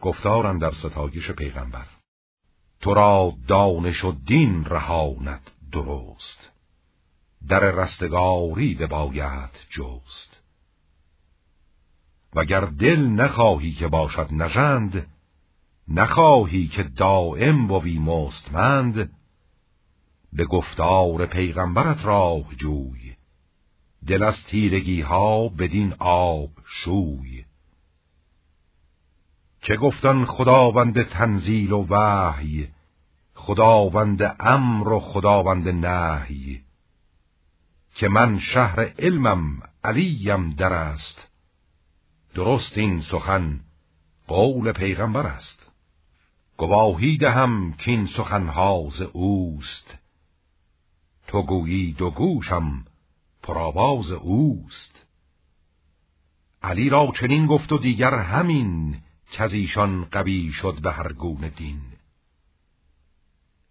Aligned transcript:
گفتارن 0.00 0.58
در 0.58 0.70
ستایش 0.70 1.30
پیغمبر. 1.30 1.86
تو 2.80 2.94
را 2.94 3.34
دانش 3.46 4.04
و 4.04 4.12
دین 4.12 4.64
رهاند 4.64 5.50
درست. 5.72 6.50
در 7.48 7.60
رستگاری 7.60 8.74
بباید 8.74 9.50
جست. 9.70 10.40
وگر 12.34 12.60
دل 12.60 13.06
نخواهی 13.06 13.72
که 13.72 13.88
باشد 13.88 14.28
نژند 14.30 15.06
نخواهی 15.88 16.66
که 16.66 16.82
دائم 16.82 17.66
بوی 17.66 17.98
مستمند 17.98 19.12
به 20.32 20.44
گفتار 20.44 21.26
پیغمبرت 21.26 22.04
راه 22.04 22.54
جوی. 22.54 23.16
دل 24.06 24.22
از 24.22 24.44
تیرگی 24.44 25.00
ها 25.00 25.48
بدین 25.48 25.94
آب 25.98 26.50
شوی. 26.64 27.44
چه 29.68 29.76
گفتن 29.76 30.24
خداوند 30.24 31.02
تنزیل 31.02 31.72
و 31.72 31.86
وحی 31.90 32.68
خداوند 33.34 34.36
امر 34.40 34.88
و 34.88 35.00
خداوند 35.00 35.68
نهی. 35.68 36.62
که 37.94 38.08
من 38.08 38.38
شهر 38.38 38.80
علمم 38.98 39.62
علیم 39.84 40.50
در 40.50 40.72
است. 40.72 41.28
درست 42.34 42.78
این 42.78 43.00
سخن 43.00 43.60
قول 44.28 44.72
پیغمبر 44.72 45.26
است. 45.26 45.70
گواهی 46.56 47.16
دهم 47.16 47.72
که 47.72 47.90
این 47.90 48.06
سخنهاز 48.06 49.00
اوست. 49.00 49.98
تو 51.26 51.42
گویی 51.42 51.92
دو 51.92 52.10
گوشم 52.10 52.84
پرآواز 53.42 54.12
اوست. 54.12 55.06
علی 56.62 56.88
را 56.88 57.12
چنین 57.14 57.46
گفت 57.46 57.72
و 57.72 57.78
دیگر 57.78 58.14
همین 58.14 59.00
ایشان 59.52 60.04
قوی 60.04 60.52
شد 60.52 60.80
به 60.80 60.92
هر 60.92 61.12
گونه 61.12 61.48
دین. 61.48 61.80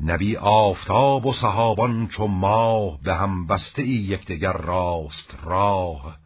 نبی 0.00 0.36
آفتاب 0.36 1.26
و 1.26 1.32
صحابان 1.32 2.08
چو 2.08 2.26
ماه 2.26 3.00
به 3.02 3.14
هم 3.14 3.46
بسته 3.46 3.82
ای 3.82 3.90
یکدیگر 3.90 4.52
راست 4.52 5.34
راه. 5.42 6.18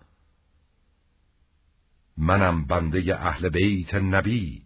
منم 2.17 2.65
بنده 2.65 3.21
اهل 3.21 3.49
بیت 3.49 3.95
نبی 3.95 4.63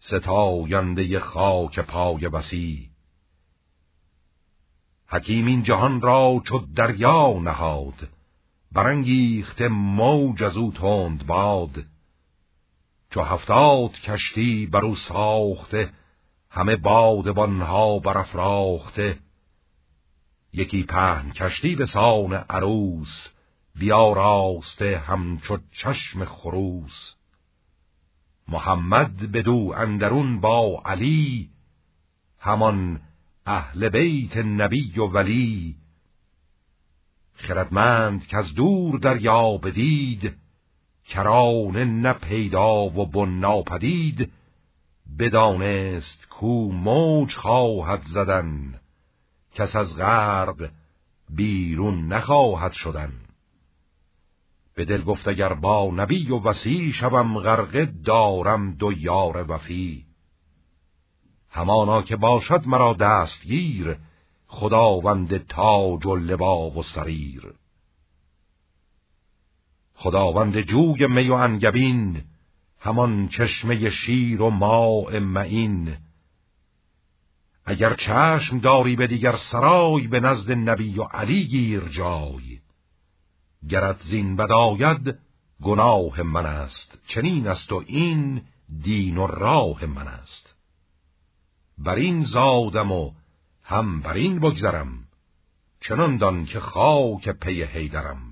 ستاینده 0.00 1.20
خاک 1.20 1.80
پای 1.80 2.28
بسی 2.28 2.90
حکیم 5.06 5.46
این 5.46 5.62
جهان 5.62 6.00
را 6.00 6.42
چو 6.44 6.58
دریا 6.58 7.38
نهاد 7.38 8.08
برانگیخته 8.72 9.68
موج 9.68 10.42
از 10.42 10.56
او 10.56 10.72
تند 10.72 11.26
باد 11.26 11.84
چو 13.10 13.22
هفتاد 13.22 13.92
کشتی 13.92 14.66
بر 14.66 14.84
او 14.84 14.96
ساخته 14.96 15.92
همه 16.50 16.76
بادبانها 16.76 17.98
برافراخته 17.98 19.18
یکی 20.52 20.82
پهن 20.82 21.30
کشتی 21.30 21.76
به 21.76 21.86
سان 21.86 22.32
عروس 22.32 23.28
بیاراسته 23.74 24.98
همچو 24.98 25.58
چشم 25.72 26.24
خروس. 26.24 27.14
محمد 28.48 29.32
بدو 29.32 29.74
اندرون 29.76 30.40
با 30.40 30.82
علی 30.84 31.50
همان 32.38 33.00
اهل 33.46 33.88
بیت 33.88 34.36
نبی 34.36 34.98
و 34.98 35.06
ولی. 35.06 35.76
خردمند 37.34 38.26
که 38.26 38.36
از 38.36 38.54
دور 38.54 38.98
دریا 38.98 39.56
بدید 39.56 40.34
کرانه 41.10 41.84
نه 41.84 42.12
پیدا 42.12 42.84
و 42.84 43.06
بن 43.06 43.28
ناپدید 43.28 44.32
بدانست 45.18 46.28
کو 46.28 46.72
موج 46.72 47.36
خواهد 47.36 48.02
زدن 48.02 48.80
کس 49.54 49.76
از 49.76 49.96
غرق 49.96 50.70
بیرون 51.30 52.06
نخواهد 52.06 52.72
شدن. 52.72 53.12
به 54.74 54.84
دل 54.84 55.02
گفت 55.02 55.28
اگر 55.28 55.54
با 55.54 55.90
نبی 55.94 56.30
و 56.30 56.38
وسی 56.38 56.92
شوم 56.92 57.38
غرقه 57.38 57.86
دارم 58.04 58.72
دو 58.72 58.92
یار 58.92 59.50
وفی. 59.50 60.06
همانا 61.48 62.02
که 62.02 62.16
باشد 62.16 62.66
مرا 62.66 62.92
دستگیر 62.92 63.96
خداوند 64.46 65.46
تاج 65.46 66.06
و 66.06 66.16
لباب 66.16 66.76
و 66.76 66.82
سریر. 66.82 67.59
خداوند 70.00 70.60
جوی 70.60 71.06
می 71.06 71.28
و 71.28 71.32
انگبین 71.32 72.22
همان 72.78 73.28
چشمه 73.28 73.90
شیر 73.90 74.42
و 74.42 74.50
ماء 74.50 75.20
معین. 75.20 75.96
اگر 77.64 77.94
چشم 77.94 78.58
داری 78.58 78.96
به 78.96 79.06
دیگر 79.06 79.36
سرای 79.36 80.06
به 80.06 80.20
نزد 80.20 80.52
نبی 80.52 80.98
و 80.98 81.02
علی 81.02 81.44
گیر 81.44 81.80
جای. 81.80 82.60
گرت 83.68 83.98
زین 83.98 84.36
بداید 84.36 85.18
گناه 85.62 86.22
من 86.22 86.46
است. 86.46 86.98
چنین 87.06 87.48
است 87.48 87.72
و 87.72 87.84
این 87.86 88.42
دین 88.82 89.18
و 89.18 89.26
راه 89.26 89.86
من 89.86 90.08
است. 90.08 90.54
بر 91.78 91.94
این 91.94 92.24
زادم 92.24 92.92
و 92.92 93.12
هم 93.62 94.00
بر 94.00 94.14
این 94.14 94.38
بگذرم 94.38 95.04
چنان 95.80 96.16
دان 96.16 96.44
که 96.44 96.60
خاک 96.60 97.28
پی 97.28 97.62
هیدرم 97.62 98.29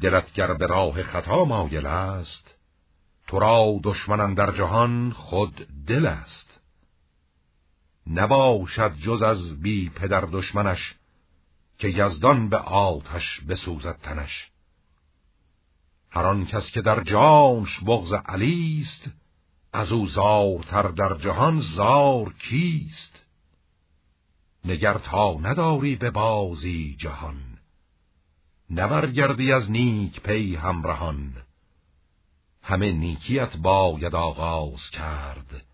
دلت 0.00 0.32
گر 0.32 0.54
به 0.54 0.66
راه 0.66 1.02
خطا 1.02 1.44
مایل 1.44 1.86
است 1.86 2.54
تو 3.26 3.38
را 3.38 3.80
دشمنان 3.82 4.34
در 4.34 4.52
جهان 4.52 5.12
خود 5.12 5.68
دل 5.86 6.06
است. 6.06 6.60
نباشد 8.06 8.96
جز 8.96 9.22
از 9.22 9.60
بی 9.60 9.90
پدر 9.90 10.20
دشمنش 10.20 10.94
که 11.78 11.88
یزدان 11.88 12.48
به 12.48 12.56
آتش 12.56 13.40
بسوزد 13.40 13.98
تنش. 14.02 14.50
هر 16.10 16.44
کس 16.44 16.70
که 16.70 16.80
در 16.82 17.02
جانش 17.02 17.80
بغز 17.86 18.12
علی 18.12 18.80
است 18.82 19.04
از 19.72 19.92
او 19.92 20.06
زارتر 20.06 20.82
در 20.82 21.14
جهان 21.14 21.60
زار 21.60 22.34
کیست؟ 22.38 23.24
نگر 24.64 24.98
تا 24.98 25.34
نداری 25.40 25.96
به 25.96 26.10
بازی 26.10 26.96
جهان. 26.98 27.47
نبرگردی 28.70 29.52
از 29.52 29.70
نیک 29.70 30.20
پی 30.20 30.56
همراهان. 30.56 31.32
همه 32.62 32.92
نیکیت 32.92 33.56
باید 33.56 34.14
آغاز 34.14 34.90
کرد 34.90 35.64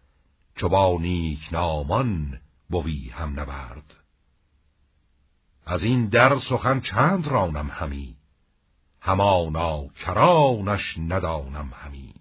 چو 0.56 0.68
با 0.68 0.98
نیک 1.00 1.48
نامان 1.52 2.40
بوی 2.70 3.08
هم 3.08 3.40
نبرد. 3.40 3.96
از 5.66 5.84
این 5.84 6.06
در 6.06 6.38
سخن 6.38 6.80
چند 6.80 7.26
رانم 7.26 7.70
همی؟ 7.70 8.16
همانا 9.00 9.86
کرانش 9.88 10.98
ندانم 10.98 11.72
همی. 11.74 12.14